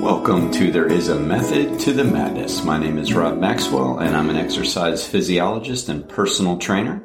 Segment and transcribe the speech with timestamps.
[0.00, 2.62] Welcome to There Is a Method to the Madness.
[2.62, 7.02] My name is Rob Maxwell, and I'm an exercise physiologist and personal trainer.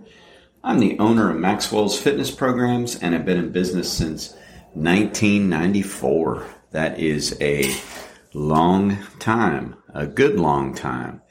[0.61, 4.33] I'm the owner of Maxwell's Fitness Programs and I've been in business since
[4.73, 6.45] 1994.
[6.71, 7.73] That is a
[8.33, 11.21] long time, a good long time.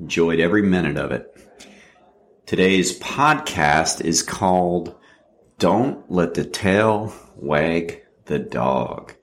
[0.00, 1.30] Enjoyed every minute of it.
[2.44, 4.96] Today's podcast is called
[5.60, 9.14] Don't Let the Tail Wag the Dog.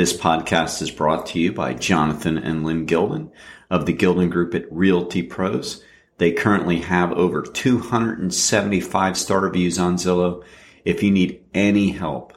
[0.00, 3.30] This podcast is brought to you by Jonathan and Lyn Gildon
[3.68, 5.84] of the Gildon Group at Realty Pros.
[6.16, 10.42] They currently have over 275 star reviews on Zillow.
[10.86, 12.32] If you need any help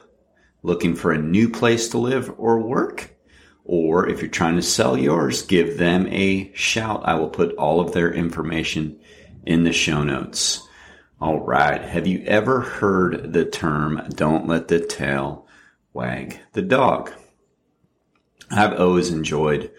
[0.62, 3.16] looking for a new place to live or work,
[3.64, 7.00] or if you're trying to sell yours, give them a shout.
[7.06, 9.00] I will put all of their information
[9.46, 10.60] in the show notes.
[11.18, 11.80] All right.
[11.80, 15.46] Have you ever heard the term don't let the tail
[15.94, 17.10] wag the dog?
[18.50, 19.70] I've always enjoyed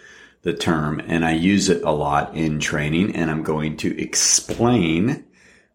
[0.41, 5.25] the term and I use it a lot in training and I'm going to explain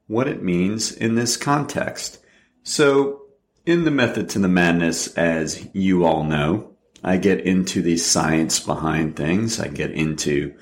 [0.07, 2.19] what it means in this context.
[2.63, 3.23] So
[3.67, 8.61] in the method to the madness, as you all know, I get into the science
[8.61, 9.59] behind things.
[9.59, 10.55] I get into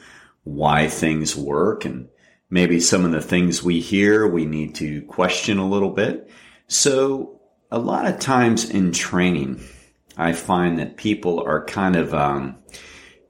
[0.44, 2.08] why things work and
[2.50, 6.30] maybe some of the things we hear we need to question a little bit.
[6.66, 9.62] So a lot of times in training,
[10.18, 12.56] I find that people are kind of, um,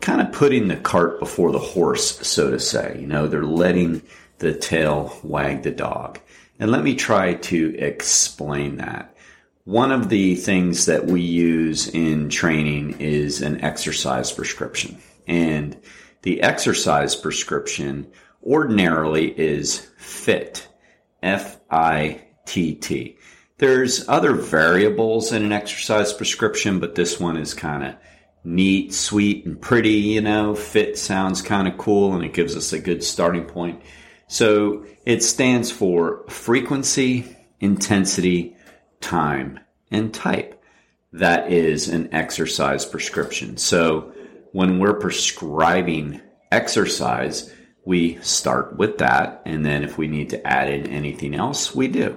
[0.00, 2.96] kind of putting the cart before the horse, so to say.
[3.00, 4.02] You know, they're letting
[4.38, 6.18] the tail wag the dog.
[6.58, 9.14] And let me try to explain that.
[9.64, 14.98] One of the things that we use in training is an exercise prescription.
[15.26, 15.76] And
[16.22, 18.10] the exercise prescription
[18.42, 20.66] ordinarily is FITT.
[21.22, 23.17] F-I-T-T.
[23.58, 27.94] There's other variables in an exercise prescription, but this one is kind of
[28.44, 30.54] neat, sweet, and pretty, you know.
[30.54, 33.82] Fit sounds kind of cool and it gives us a good starting point.
[34.28, 38.56] So it stands for frequency, intensity,
[39.00, 39.58] time,
[39.90, 40.62] and type.
[41.12, 43.56] That is an exercise prescription.
[43.56, 44.12] So
[44.52, 46.20] when we're prescribing
[46.52, 47.52] exercise,
[47.84, 49.42] we start with that.
[49.46, 52.16] And then if we need to add in anything else, we do.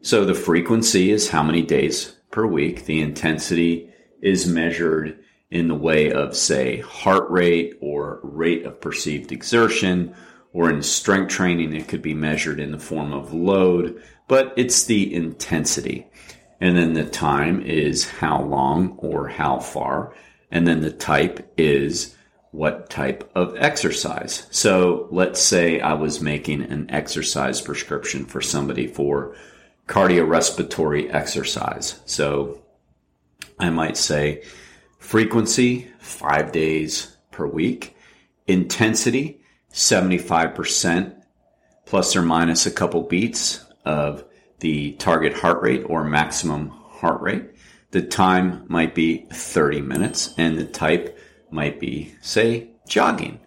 [0.00, 2.84] So the frequency is how many days per week.
[2.84, 3.92] The intensity
[4.22, 5.18] is measured
[5.50, 10.14] in the way of, say, heart rate or rate of perceived exertion,
[10.52, 14.84] or in strength training, it could be measured in the form of load, but it's
[14.84, 16.06] the intensity.
[16.60, 20.14] And then the time is how long or how far.
[20.50, 22.16] And then the type is
[22.50, 24.46] what type of exercise.
[24.50, 29.36] So let's say I was making an exercise prescription for somebody for
[29.88, 32.00] cardiorespiratory exercise.
[32.04, 32.62] So
[33.58, 34.44] I might say
[34.98, 37.96] frequency, five days per week,
[38.46, 39.40] intensity,
[39.72, 41.14] 75%
[41.86, 44.24] plus or minus a couple beats of
[44.60, 47.50] the target heart rate or maximum heart rate.
[47.90, 51.18] The time might be 30 minutes and the type
[51.50, 53.40] might be, say, jogging.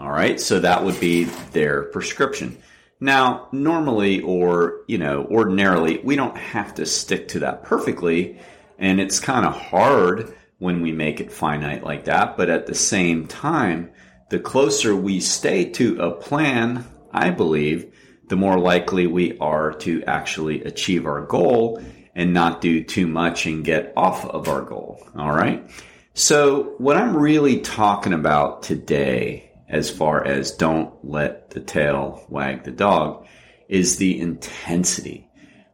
[0.00, 0.40] All right.
[0.40, 2.56] So that would be their prescription.
[3.02, 8.38] Now, normally or, you know, ordinarily, we don't have to stick to that perfectly.
[8.78, 12.36] And it's kind of hard when we make it finite like that.
[12.36, 13.90] But at the same time,
[14.30, 17.92] the closer we stay to a plan, I believe,
[18.28, 21.82] the more likely we are to actually achieve our goal
[22.14, 25.04] and not do too much and get off of our goal.
[25.16, 25.68] All right.
[26.14, 32.62] So what I'm really talking about today, as far as don't let the tail wag
[32.62, 33.26] the dog,
[33.68, 35.26] is the intensity.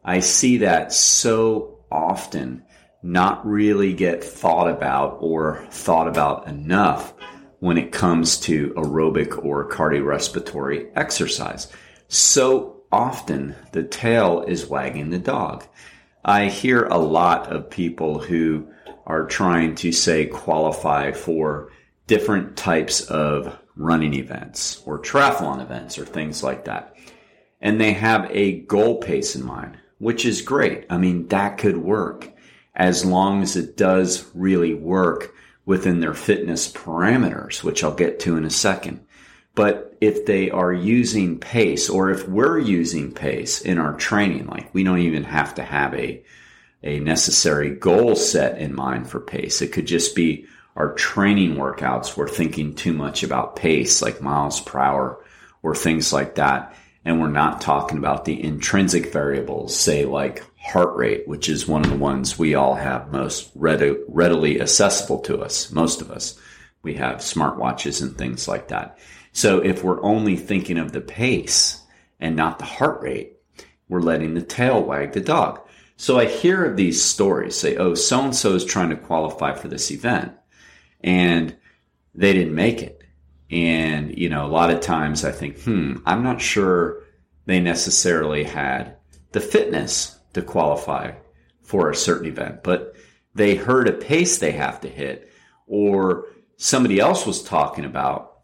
[0.04, 2.62] I see that so often
[3.02, 7.12] not really get thought about or thought about enough
[7.58, 11.66] when it comes to aerobic or cardiorespiratory exercise.
[12.06, 15.64] So often the tail is wagging the dog.
[16.24, 18.68] I hear a lot of people who
[19.06, 21.72] are trying to say qualify for
[22.06, 26.94] different types of running events or triathlon events or things like that.
[27.60, 30.84] And they have a goal pace in mind, which is great.
[30.90, 32.30] I mean, that could work
[32.74, 35.34] as long as it does really work
[35.64, 39.04] within their fitness parameters, which I'll get to in a second.
[39.54, 44.72] But if they are using pace or if we're using pace in our training, like
[44.72, 46.22] we don't even have to have a,
[46.84, 49.60] a necessary goal set in mind for pace.
[49.60, 50.46] It could just be
[50.78, 52.16] our training workouts.
[52.16, 55.24] We're thinking too much about pace, like miles per hour
[55.60, 56.74] or things like that.
[57.04, 61.82] And we're not talking about the intrinsic variables, say like heart rate, which is one
[61.82, 66.38] of the ones we all have most readily accessible to us, most of us.
[66.82, 68.98] we have smartwatches and things like that.
[69.32, 71.82] So if we're only thinking of the pace
[72.20, 73.36] and not the heart rate,
[73.88, 75.60] we're letting the tail wag the dog.
[75.96, 79.54] So I hear of these stories say, oh, so and so is trying to qualify
[79.54, 80.34] for this event
[81.00, 81.56] and
[82.14, 83.02] they didn't make it.
[83.50, 87.04] And, you know, a lot of times I think, hmm, I'm not sure
[87.46, 88.96] they necessarily had
[89.32, 91.12] the fitness to qualify
[91.62, 92.94] for a certain event, but
[93.34, 95.30] they heard a pace they have to hit
[95.66, 98.40] or somebody else was talking about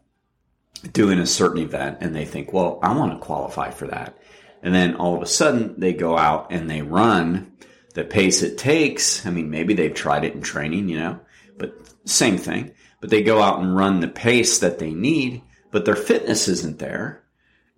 [0.91, 4.17] doing a certain event and they think, well, I want to qualify for that.
[4.63, 7.51] And then all of a sudden they go out and they run
[7.93, 9.25] the pace it takes.
[9.25, 11.19] I mean, maybe they've tried it in training, you know,
[11.57, 11.75] but
[12.05, 12.71] same thing.
[13.01, 15.41] But they go out and run the pace that they need,
[15.71, 17.23] but their fitness isn't there.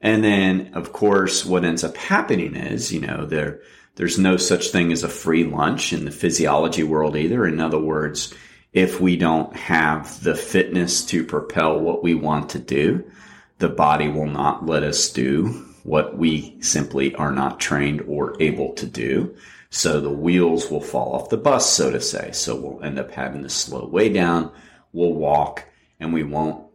[0.01, 3.61] And then, of course, what ends up happening is, you know, there,
[3.95, 7.47] there's no such thing as a free lunch in the physiology world either.
[7.47, 8.33] In other words,
[8.73, 13.09] if we don't have the fitness to propel what we want to do,
[13.57, 18.73] the body will not let us do what we simply are not trained or able
[18.73, 19.35] to do.
[19.69, 22.31] So the wheels will fall off the bus, so to say.
[22.31, 24.51] So we'll end up having to slow way down.
[24.93, 25.65] We'll walk
[25.99, 26.65] and we won't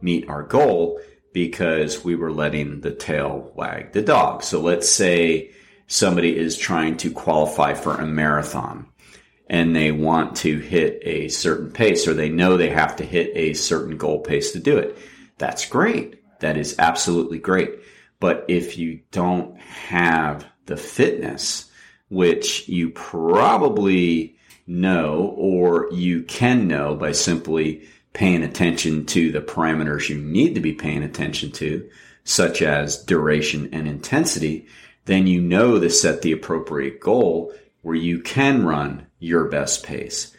[0.00, 1.00] meet our goal
[1.32, 4.42] because we were letting the tail wag the dog.
[4.42, 5.52] So let's say
[5.86, 8.86] somebody is trying to qualify for a marathon
[9.48, 13.30] and they want to hit a certain pace or they know they have to hit
[13.34, 14.96] a certain goal pace to do it.
[15.38, 16.22] That's great.
[16.40, 17.70] That is absolutely great.
[18.20, 21.70] But if you don't have the fitness,
[22.08, 24.36] which you probably
[24.66, 30.60] know or you can know by simply paying attention to the parameters you need to
[30.60, 31.88] be paying attention to,
[32.24, 34.66] such as duration and intensity,
[35.04, 37.52] then you know to set the appropriate goal
[37.82, 40.34] where you can run your best pace.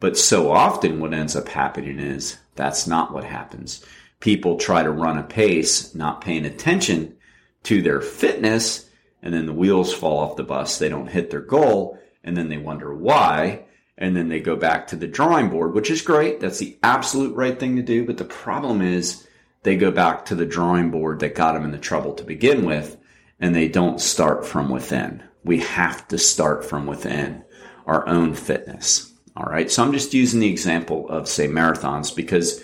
[0.00, 3.84] But so often what ends up happening is that's not what happens.
[4.18, 7.16] People try to run a pace, not paying attention
[7.62, 8.89] to their fitness,
[9.22, 10.78] and then the wheels fall off the bus.
[10.78, 13.64] They don't hit their goal, and then they wonder why.
[13.98, 16.40] And then they go back to the drawing board, which is great.
[16.40, 18.06] That's the absolute right thing to do.
[18.06, 19.26] But the problem is
[19.62, 22.64] they go back to the drawing board that got them in the trouble to begin
[22.64, 22.96] with,
[23.38, 25.22] and they don't start from within.
[25.44, 27.44] We have to start from within
[27.86, 29.12] our own fitness.
[29.36, 29.70] All right.
[29.70, 32.62] So I'm just using the example of, say, marathons because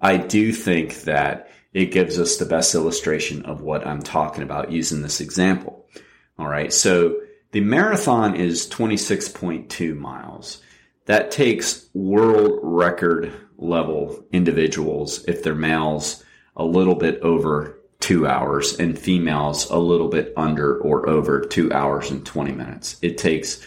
[0.00, 4.70] I do think that it gives us the best illustration of what I'm talking about
[4.70, 5.83] using this example.
[6.38, 6.72] All right.
[6.72, 7.20] So
[7.52, 10.60] the marathon is 26.2 miles.
[11.06, 16.24] That takes world record level individuals, if they're males,
[16.56, 21.72] a little bit over two hours and females a little bit under or over two
[21.72, 22.98] hours and 20 minutes.
[23.00, 23.64] It takes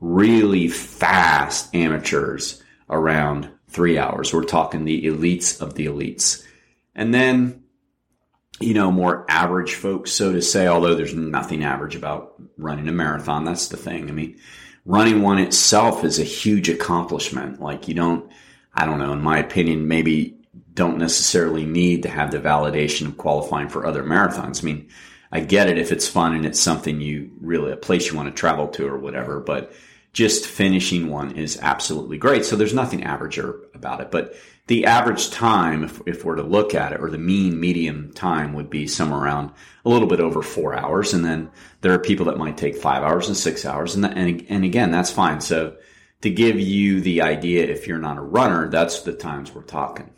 [0.00, 4.32] really fast amateurs around three hours.
[4.32, 6.42] We're talking the elites of the elites.
[6.94, 7.63] And then,
[8.60, 12.92] you know, more average folks, so to say, although there's nothing average about running a
[12.92, 13.44] marathon.
[13.44, 14.08] That's the thing.
[14.08, 14.38] I mean,
[14.84, 17.60] running one itself is a huge accomplishment.
[17.60, 18.30] Like you don't,
[18.72, 20.36] I don't know, in my opinion, maybe
[20.74, 24.62] don't necessarily need to have the validation of qualifying for other marathons.
[24.62, 24.88] I mean,
[25.30, 28.28] I get it if it's fun and it's something you really, a place you want
[28.28, 29.72] to travel to or whatever, but
[30.12, 32.44] just finishing one is absolutely great.
[32.44, 34.12] So there's nothing average about it.
[34.12, 34.34] But
[34.66, 38.54] the average time, if, if we're to look at it, or the mean medium time
[38.54, 39.50] would be somewhere around
[39.84, 41.12] a little bit over four hours.
[41.12, 41.50] And then
[41.82, 43.94] there are people that might take five hours and six hours.
[43.94, 45.40] And, and, and again, that's fine.
[45.42, 45.76] So
[46.22, 50.10] to give you the idea, if you're not a runner, that's the times we're talking.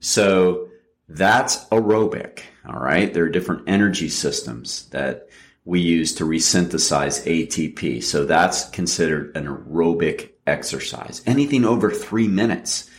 [0.00, 0.68] So
[1.08, 2.40] that's aerobic.
[2.66, 3.12] All right.
[3.14, 5.28] There are different energy systems that
[5.64, 8.02] we use to resynthesize ATP.
[8.02, 11.22] So that's considered an aerobic exercise.
[11.26, 12.90] Anything over three minutes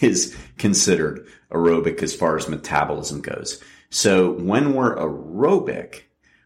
[0.00, 3.62] is considered aerobic as far as metabolism goes.
[3.90, 6.02] So when we're aerobic,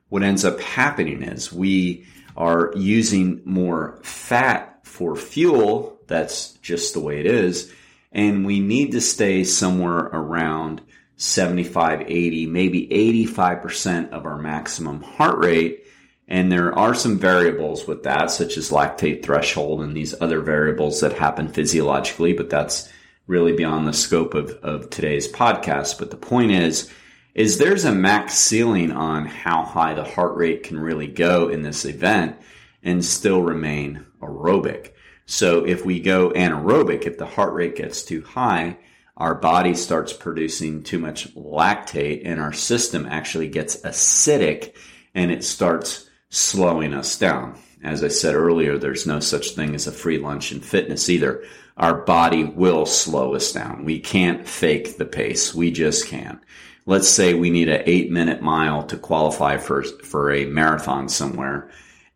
[0.08, 5.98] what ends up happening is we are using more fat for fuel.
[6.06, 7.72] That's just the way it is.
[8.12, 10.80] And we need to stay somewhere around
[11.16, 15.84] 75, 80, maybe 85% of our maximum heart rate.
[16.28, 21.00] And there are some variables with that, such as lactate threshold and these other variables
[21.00, 22.90] that happen physiologically, but that's
[23.28, 25.98] really beyond the scope of, of today's podcast.
[25.98, 26.90] But the point is,
[27.34, 31.62] is there's a max ceiling on how high the heart rate can really go in
[31.62, 32.36] this event
[32.82, 34.90] and still remain aerobic.
[35.26, 38.78] So if we go anaerobic, if the heart rate gets too high,
[39.16, 44.74] our body starts producing too much lactate and our system actually gets acidic
[45.14, 47.58] and it starts slowing us down.
[47.82, 51.44] As I said earlier, there's no such thing as a free lunch in fitness either.
[51.76, 53.84] Our body will slow us down.
[53.84, 55.54] We can't fake the pace.
[55.54, 56.40] We just can't.
[56.86, 61.70] Let's say we need an eight minute mile to qualify for, for a marathon somewhere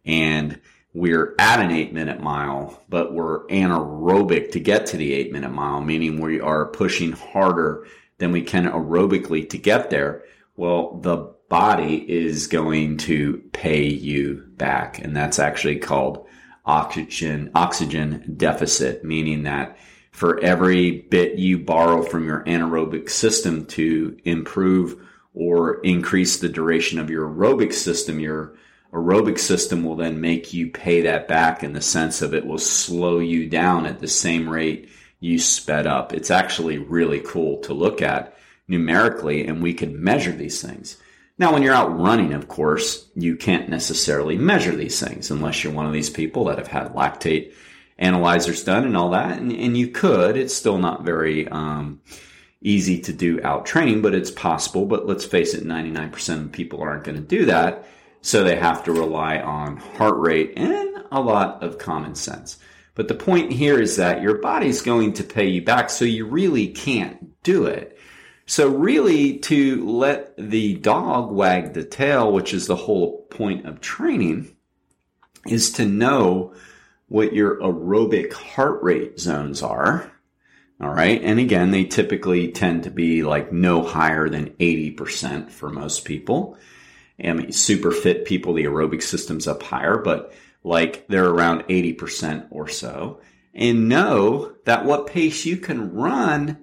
[0.05, 0.61] and
[0.95, 5.53] we're at an eight minute mile, but we're anaerobic to get to the eight minute
[5.53, 7.87] mile, meaning we are pushing harder
[8.19, 10.25] than we can aerobically to get there.
[10.57, 14.99] Well, the body is going to pay you back.
[14.99, 16.27] And that's actually called
[16.65, 19.77] oxygen, oxygen deficit, meaning that
[20.13, 26.99] for every bit you borrow from your anaerobic system to improve or increase the duration
[26.99, 28.55] of your aerobic system, your
[28.95, 32.57] aerobic system will then make you pay that back in the sense of it will
[32.57, 34.89] slow you down at the same rate
[35.21, 36.15] you sped up.
[36.15, 40.97] It's actually really cool to look at numerically and we can measure these things.
[41.43, 45.73] Now, when you're out running, of course, you can't necessarily measure these things unless you're
[45.73, 47.53] one of these people that have had lactate
[47.99, 49.41] analyzers done and all that.
[49.41, 52.01] And, and you could, it's still not very, um,
[52.61, 54.87] easy to do out training, but it's possible.
[54.87, 57.89] But let's face it, 99% of people aren't going to do that.
[58.21, 62.61] So they have to rely on heart rate and a lot of common sense.
[62.95, 66.25] But the point here is that your body's going to pay you back, so you
[66.25, 67.92] really can't do it.
[68.53, 73.81] So really to let the dog wag the tail, which is the whole point of
[73.81, 74.55] training,
[75.47, 76.53] is to know
[77.09, 80.13] what your aerobic heart rate zones are.
[80.83, 81.19] All right.
[81.23, 86.59] And again, they typically tend to be like no higher than 80% for most people.
[87.25, 92.49] I mean, super fit people, the aerobic system's up higher, but like they're around 80%
[92.51, 93.23] or so.
[93.55, 96.62] And know that what pace you can run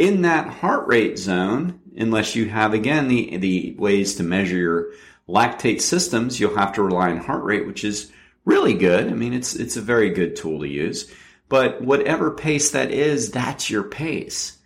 [0.00, 4.92] in that heart rate zone, unless you have again the, the ways to measure your
[5.28, 8.10] lactate systems, you'll have to rely on heart rate, which is
[8.46, 9.08] really good.
[9.08, 11.12] I mean, it's, it's a very good tool to use,
[11.50, 14.56] but whatever pace that is, that's your pace.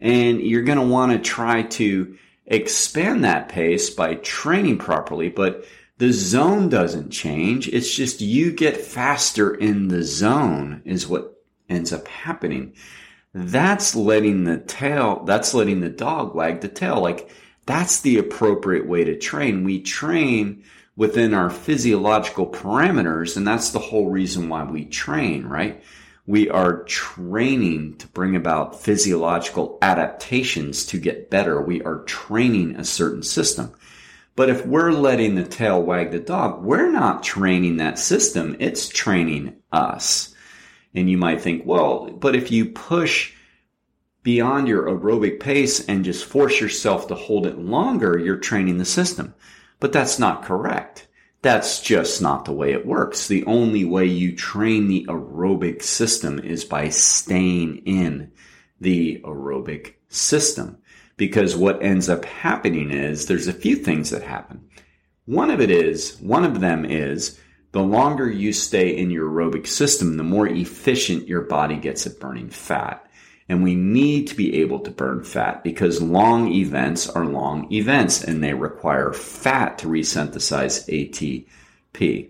[0.00, 5.64] And you're going to want to try to expand that pace by training properly, but
[5.98, 7.68] the zone doesn't change.
[7.68, 12.74] It's just you get faster in the zone is what ends up happening.
[13.34, 17.00] That's letting the tail, that's letting the dog wag the tail.
[17.00, 17.30] Like
[17.66, 19.64] that's the appropriate way to train.
[19.64, 20.64] We train
[20.96, 23.36] within our physiological parameters.
[23.36, 25.82] And that's the whole reason why we train, right?
[26.26, 31.60] we are training to bring about physiological adaptations to get better.
[31.60, 33.72] We are training a certain system.
[34.36, 38.56] But if we're letting the tail wag the dog, we're not training that system.
[38.60, 40.31] It's training us.
[40.94, 43.32] And you might think, well, but if you push
[44.22, 48.84] beyond your aerobic pace and just force yourself to hold it longer, you're training the
[48.84, 49.34] system.
[49.80, 51.08] But that's not correct.
[51.42, 53.26] That's just not the way it works.
[53.26, 58.30] The only way you train the aerobic system is by staying in
[58.80, 60.78] the aerobic system.
[61.16, 64.68] Because what ends up happening is there's a few things that happen.
[65.24, 67.40] One of it is, one of them is
[67.72, 72.20] the longer you stay in your aerobic system, the more efficient your body gets at
[72.20, 73.06] burning fat.
[73.48, 78.22] And we need to be able to burn fat because long events are long events
[78.22, 82.28] and they require fat to resynthesize ATP.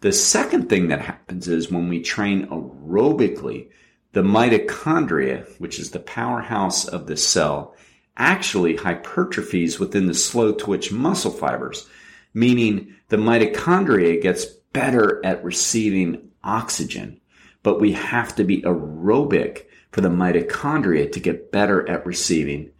[0.00, 3.68] The second thing that happens is when we train aerobically,
[4.12, 7.74] the mitochondria, which is the powerhouse of the cell,
[8.16, 11.88] actually hypertrophies within the slow twitch muscle fibers,
[12.34, 17.20] meaning the mitochondria gets better at receiving oxygen.
[17.62, 22.70] But we have to be aerobic for the mitochondria to get better at receiving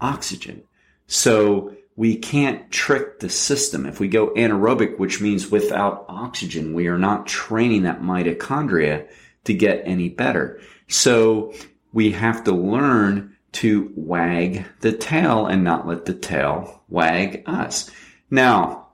[0.00, 0.62] oxygen.
[1.06, 3.86] So we can't trick the system.
[3.86, 9.08] If we go anaerobic, which means without oxygen, we are not training that mitochondria
[9.44, 10.60] to get any better.
[10.88, 11.52] So
[11.92, 17.90] we have to learn to wag the tail and not let the tail wag us.
[18.30, 18.89] Now,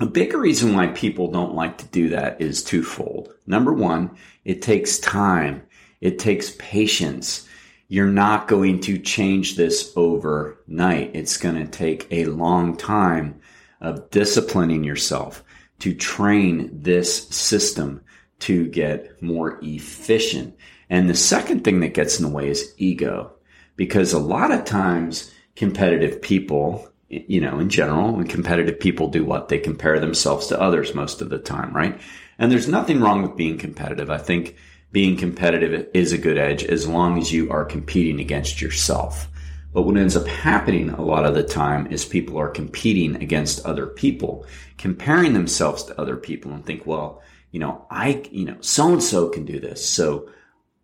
[0.00, 3.34] a big reason why people don't like to do that is twofold.
[3.46, 4.16] Number one,
[4.46, 5.62] it takes time.
[6.00, 7.46] It takes patience.
[7.88, 11.10] You're not going to change this overnight.
[11.14, 13.40] It's going to take a long time
[13.82, 15.44] of disciplining yourself
[15.80, 18.00] to train this system
[18.40, 20.56] to get more efficient.
[20.88, 23.32] And the second thing that gets in the way is ego,
[23.76, 29.48] because a lot of times competitive people, you know, in general, competitive people do what?
[29.48, 32.00] They compare themselves to others most of the time, right?
[32.38, 34.10] And there's nothing wrong with being competitive.
[34.10, 34.56] I think
[34.92, 39.28] being competitive is a good edge as long as you are competing against yourself.
[39.72, 43.64] But what ends up happening a lot of the time is people are competing against
[43.66, 44.46] other people,
[44.78, 49.02] comparing themselves to other people and think, well, you know, I, you know, so and
[49.02, 49.84] so can do this.
[49.84, 50.30] So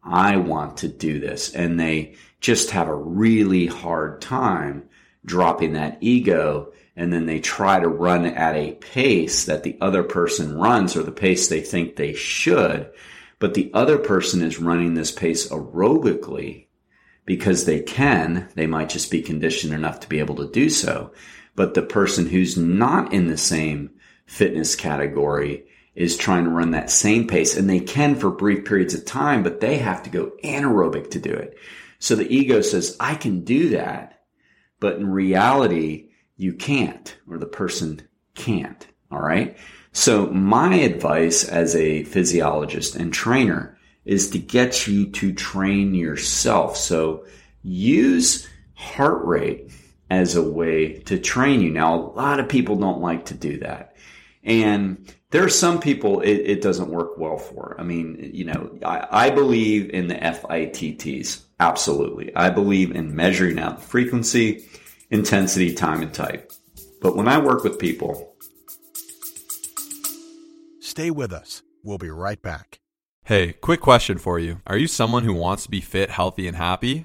[0.02, 1.54] I want to do this.
[1.54, 4.88] And they just have a really hard time
[5.26, 6.72] dropping that ego.
[6.96, 11.02] And then they try to run at a pace that the other person runs or
[11.02, 12.90] the pace they think they should.
[13.38, 16.66] But the other person is running this pace aerobically
[17.26, 21.12] because they can, they might just be conditioned enough to be able to do so.
[21.54, 23.90] But the person who's not in the same
[24.26, 28.94] fitness category is trying to run that same pace and they can for brief periods
[28.94, 31.56] of time, but they have to go anaerobic to do it.
[31.98, 34.15] So the ego says, I can do that.
[34.80, 38.02] But in reality, you can't or the person
[38.34, 38.86] can't.
[39.10, 39.56] All right.
[39.92, 46.76] So my advice as a physiologist and trainer is to get you to train yourself.
[46.76, 47.24] So
[47.62, 49.70] use heart rate
[50.10, 51.70] as a way to train you.
[51.70, 53.96] Now, a lot of people don't like to do that.
[54.44, 57.74] And there are some people it, it doesn't work well for.
[57.78, 61.42] I mean, you know, I, I believe in the FITTs.
[61.58, 62.34] Absolutely.
[62.36, 64.68] I believe in measuring out the frequency,
[65.10, 66.52] intensity, time, and type.
[67.00, 68.34] But when I work with people,
[70.80, 71.62] stay with us.
[71.82, 72.80] We'll be right back.
[73.24, 74.60] Hey, quick question for you.
[74.66, 77.04] Are you someone who wants to be fit, healthy, and happy?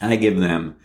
[0.00, 0.76] I give them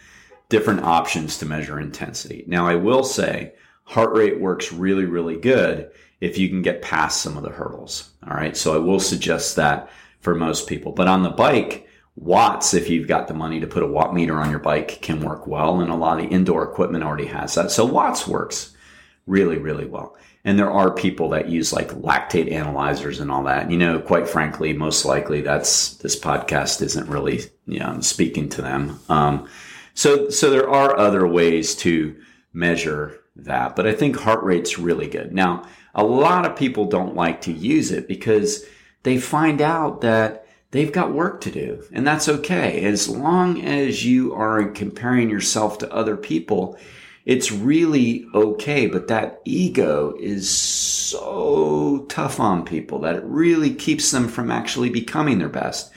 [0.50, 2.44] different options to measure intensity.
[2.48, 3.54] Now, I will say
[3.86, 5.92] heart rate works really, really good
[6.22, 8.12] if you can get past some of the hurdles.
[8.28, 8.56] All right.
[8.56, 9.90] So I will suggest that
[10.20, 10.92] for most people.
[10.92, 14.40] But on the bike, watts, if you've got the money to put a watt meter
[14.40, 15.82] on your bike, can work well.
[15.82, 17.72] And a lot of indoor equipment already has that.
[17.72, 18.76] So watts works
[19.28, 20.16] really, really well.
[20.46, 23.72] And there are people that use like lactate analyzers and all that.
[23.72, 28.62] You know, quite frankly, most likely that's this podcast isn't really, you know, speaking to
[28.62, 29.00] them.
[29.08, 29.48] Um,
[29.94, 32.16] so, so there are other ways to
[32.52, 35.34] measure that, but I think heart rate's really good.
[35.34, 38.66] Now, a lot of people don't like to use it because
[39.04, 42.84] they find out that they've got work to do and that's okay.
[42.84, 46.78] As long as you are comparing yourself to other people,
[47.26, 48.88] it's really okay.
[48.88, 54.90] But that ego is so tough on people that it really keeps them from actually
[54.90, 55.92] becoming their best.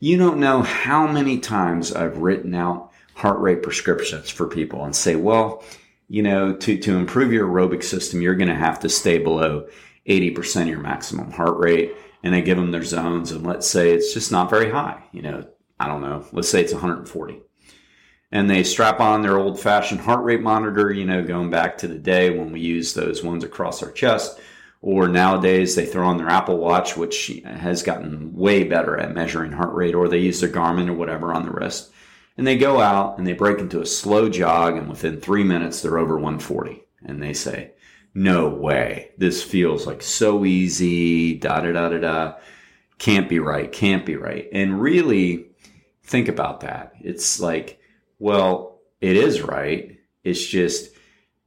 [0.00, 4.94] You don't know how many times I've written out heart rate prescriptions for people and
[4.94, 5.64] say, well,
[6.08, 9.66] you know, to, to improve your aerobic system, you're going to have to stay below
[10.06, 11.94] 80% of your maximum heart rate.
[12.22, 13.32] And I give them their zones.
[13.32, 15.02] And let's say it's just not very high.
[15.12, 15.46] You know,
[15.80, 16.24] I don't know.
[16.32, 17.40] Let's say it's 140
[18.30, 21.88] and they strap on their old fashioned heart rate monitor, you know, going back to
[21.88, 24.38] the day when we used those ones across our chest.
[24.80, 29.52] Or nowadays they throw on their Apple Watch, which has gotten way better at measuring
[29.52, 31.90] heart rate, or they use their Garmin or whatever on the wrist.
[32.36, 35.82] And they go out and they break into a slow jog, and within three minutes
[35.82, 36.84] they're over 140.
[37.04, 37.72] And they say,
[38.14, 39.10] No way.
[39.18, 42.34] This feels like so easy, da da da da da.
[42.98, 44.48] Can't be right, can't be right.
[44.52, 45.50] And really
[46.04, 46.92] think about that.
[47.00, 47.80] It's like,
[48.18, 49.98] well, it is right.
[50.24, 50.90] It's just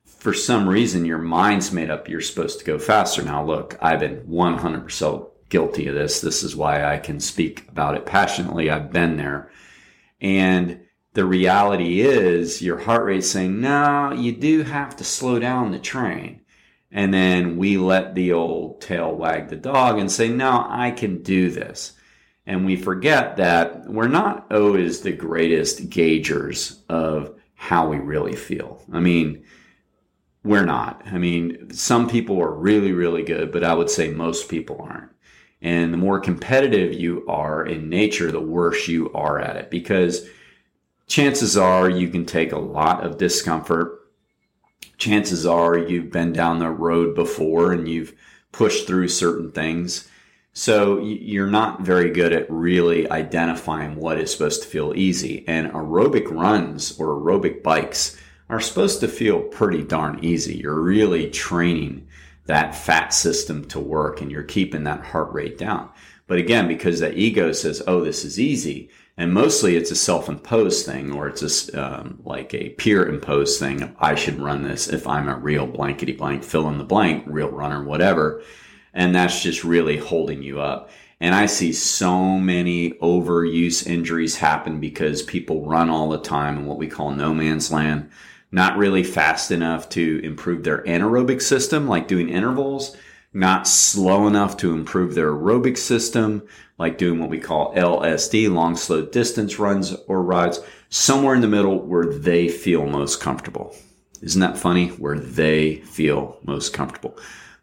[0.06, 3.24] for some reason your mind's made up you're supposed to go faster.
[3.24, 6.22] Now, look, I've been 100% guilty of this.
[6.22, 8.70] This is why I can speak about it passionately.
[8.70, 9.52] I've been there.
[10.22, 10.82] And
[11.14, 15.80] the reality is your heart rate's saying, no, you do have to slow down the
[15.80, 16.42] train.
[16.92, 21.22] And then we let the old tail wag the dog and say, no, I can
[21.22, 21.94] do this.
[22.46, 28.82] And we forget that we're not always the greatest gaugers of how we really feel.
[28.92, 29.44] I mean,
[30.44, 31.04] we're not.
[31.06, 35.12] I mean, some people are really, really good, but I would say most people aren't.
[35.62, 40.28] And the more competitive you are in nature, the worse you are at it because
[41.06, 44.00] chances are you can take a lot of discomfort.
[44.98, 48.14] Chances are you've been down the road before and you've
[48.52, 50.08] pushed through certain things.
[50.54, 55.46] So you're not very good at really identifying what is supposed to feel easy.
[55.48, 58.18] And aerobic runs or aerobic bikes
[58.50, 60.58] are supposed to feel pretty darn easy.
[60.58, 62.08] You're really training
[62.48, 65.90] that fat system to work and you're keeping that heart rate down.
[66.28, 70.28] But again, because the ego says, oh, this is easy, And mostly it's a self
[70.28, 73.96] imposed thing or it's a, um, like a peer imposed thing.
[74.00, 77.52] I should run this if I'm a real blankety blank, fill in the blank, real
[77.52, 78.42] runner, whatever.
[78.94, 80.90] And that's just really holding you up.
[81.20, 86.66] And I see so many overuse injuries happen because people run all the time in
[86.66, 88.10] what we call no man's land,
[88.52, 92.98] not really fast enough to improve their anaerobic system, like doing intervals,
[93.34, 96.42] not slow enough to improve their aerobic system,
[96.78, 101.48] like doing what we call LSD, long slow distance runs or rides, somewhere in the
[101.48, 103.76] middle where they feel most comfortable.
[104.22, 104.90] Isn't that funny?
[104.90, 107.18] Where they feel most comfortable.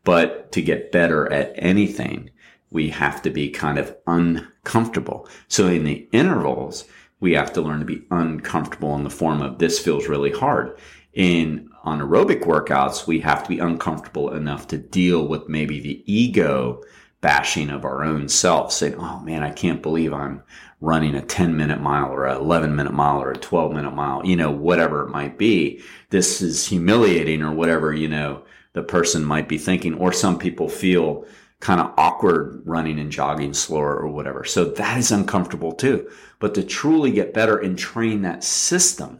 [0.08, 2.30] But to get better at anything,
[2.70, 5.28] we have to be kind of uncomfortable.
[5.48, 6.86] So in the intervals,
[7.20, 10.78] we have to learn to be uncomfortable in the form of this feels really hard.
[11.12, 16.02] In on aerobic workouts, we have to be uncomfortable enough to deal with maybe the
[16.10, 16.82] ego
[17.20, 20.42] bashing of our own self, saying, Oh man, I can't believe I'm
[20.80, 24.24] running a 10 minute mile or a 11 minute mile or a 12 minute mile,
[24.24, 25.82] you know, whatever it might be.
[26.08, 28.44] This is humiliating or whatever, you know,
[28.78, 31.26] the person might be thinking, or some people feel
[31.58, 34.44] kind of awkward running and jogging slower or whatever.
[34.44, 36.08] So that is uncomfortable too.
[36.38, 39.18] But to truly get better and train that system,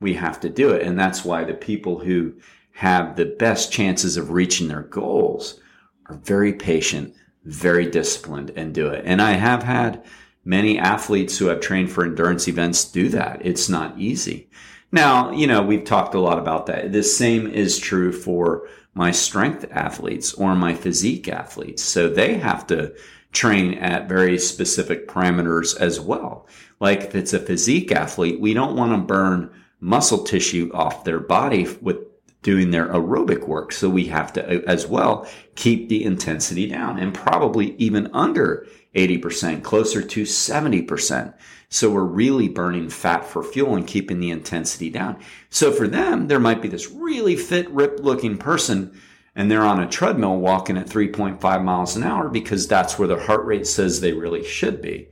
[0.00, 0.82] we have to do it.
[0.82, 2.34] And that's why the people who
[2.72, 5.60] have the best chances of reaching their goals
[6.06, 9.04] are very patient, very disciplined and do it.
[9.06, 10.02] And I have had
[10.44, 13.40] many athletes who have trained for endurance events do that.
[13.46, 14.50] It's not easy.
[14.90, 16.90] Now, you know, we've talked a lot about that.
[16.90, 21.82] The same is true for my strength athletes or my physique athletes.
[21.82, 22.94] So they have to
[23.32, 26.48] train at very specific parameters as well.
[26.80, 29.50] Like if it's a physique athlete, we don't want to burn
[29.80, 31.98] muscle tissue off their body with
[32.42, 33.72] doing their aerobic work.
[33.72, 38.66] So we have to uh, as well keep the intensity down and probably even under
[38.94, 41.34] 80%, closer to 70%.
[41.70, 45.20] So we're really burning fat for fuel and keeping the intensity down.
[45.48, 49.00] So for them, there might be this really fit, ripped looking person
[49.36, 53.20] and they're on a treadmill walking at 3.5 miles an hour because that's where their
[53.20, 55.08] heart rate says they really should be.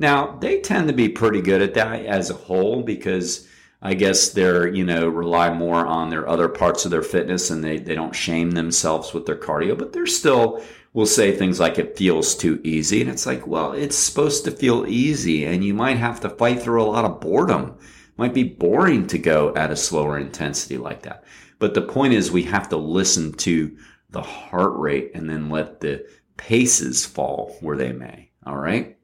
[0.00, 3.46] Now, they tend to be pretty good at that as a whole because
[3.82, 7.64] I guess they're, you know, rely more on their other parts of their fitness and
[7.64, 11.78] they, they don't shame themselves with their cardio, but they're still will say things like
[11.78, 13.00] it feels too easy.
[13.00, 16.62] And it's like, well, it's supposed to feel easy and you might have to fight
[16.62, 17.76] through a lot of boredom.
[17.80, 21.24] It might be boring to go at a slower intensity like that.
[21.58, 23.76] But the point is we have to listen to
[24.10, 28.30] the heart rate and then let the paces fall where they may.
[28.44, 28.96] All right.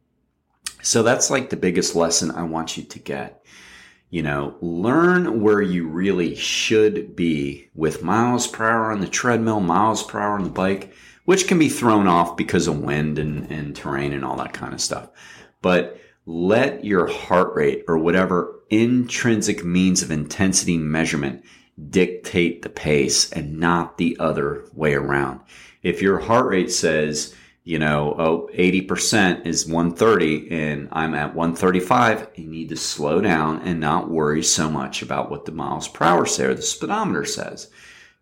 [0.82, 3.42] So that's like the biggest lesson I want you to get.
[4.10, 9.60] You know, learn where you really should be with miles per hour on the treadmill,
[9.60, 10.94] miles per hour on the bike
[11.28, 14.72] which can be thrown off because of wind and, and terrain and all that kind
[14.72, 15.10] of stuff.
[15.60, 21.44] But let your heart rate or whatever intrinsic means of intensity measurement
[21.90, 25.40] dictate the pace and not the other way around.
[25.82, 27.34] If your heart rate says,
[27.68, 33.60] you know, oh, 80% is 130 and I'm at 135, you need to slow down
[33.60, 37.26] and not worry so much about what the miles per hour say or the speedometer
[37.26, 37.70] says.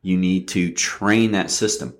[0.02, 1.94] You need to train that system.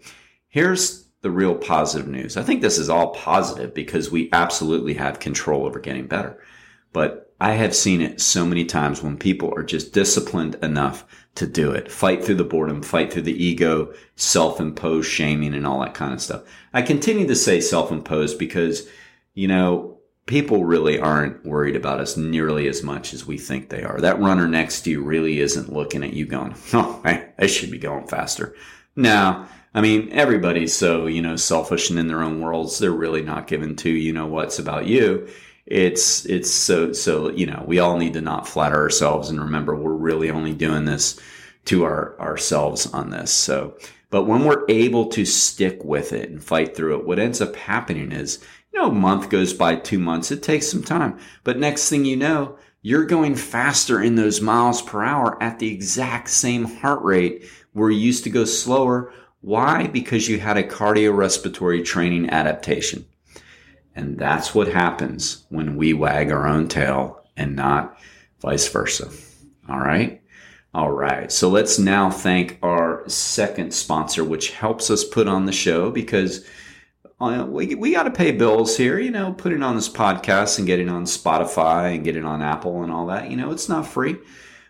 [0.48, 2.36] Here's the real positive news.
[2.36, 6.42] I think this is all positive because we absolutely have control over getting better.
[6.92, 11.04] But I have seen it so many times when people are just disciplined enough
[11.36, 11.90] to do it.
[11.90, 16.20] Fight through the boredom, fight through the ego, self-imposed shaming and all that kind of
[16.20, 16.42] stuff.
[16.74, 18.88] I continue to say self-imposed because,
[19.34, 23.84] you know, people really aren't worried about us nearly as much as we think they
[23.84, 24.00] are.
[24.00, 27.78] That runner next to you really isn't looking at you going, oh, I, should be
[27.78, 28.54] going faster.
[28.96, 32.78] No, I mean, everybody's so, you know, selfish and in their own worlds.
[32.78, 35.28] They're really not given to, you know, what's about you.
[35.66, 39.74] It's, it's so, so, you know, we all need to not flatter ourselves and remember
[39.74, 41.18] we're really only doing this
[41.66, 43.32] to our, ourselves on this.
[43.32, 43.76] So,
[44.10, 47.56] but when we're able to stick with it and fight through it, what ends up
[47.56, 48.38] happening is,
[48.72, 51.18] you know, a month goes by, two months, it takes some time.
[51.42, 55.72] But next thing you know, you're going faster in those miles per hour at the
[55.74, 59.12] exact same heart rate where you used to go slower
[59.46, 59.86] why?
[59.86, 63.06] Because you had a cardiorespiratory training adaptation.
[63.96, 67.98] And that's what happens when we wag our own tail and not
[68.40, 69.10] vice versa.
[69.68, 70.22] All right.
[70.74, 71.32] All right.
[71.32, 76.46] So let's now thank our second sponsor, which helps us put on the show because
[77.18, 80.66] uh, we, we got to pay bills here, you know, putting on this podcast and
[80.66, 83.30] getting on Spotify and getting on Apple and all that.
[83.30, 84.16] You know, it's not free.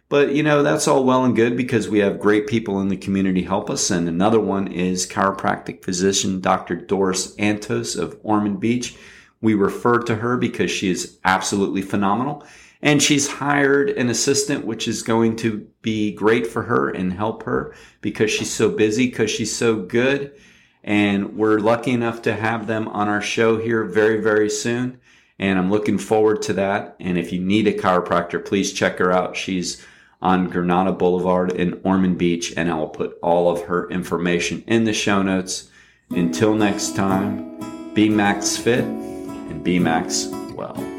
[0.08, 2.96] But, you know, that's all well and good because we have great people in the
[2.96, 3.90] community help us.
[3.90, 6.76] And another one is chiropractic physician Dr.
[6.76, 8.96] Doris Antos of Ormond Beach.
[9.40, 12.44] We refer to her because she is absolutely phenomenal.
[12.82, 17.42] And she's hired an assistant, which is going to be great for her and help
[17.44, 20.32] her because she's so busy, because she's so good.
[20.84, 25.00] And we're lucky enough to have them on our show here very, very soon.
[25.38, 26.96] And I'm looking forward to that.
[27.00, 29.36] And if you need a chiropractor, please check her out.
[29.36, 29.84] She's
[30.22, 34.92] on Granada Boulevard in Ormond Beach, and I'll put all of her information in the
[34.92, 35.70] show notes.
[36.10, 38.84] Until next time, be max fit
[39.48, 40.95] and be max well.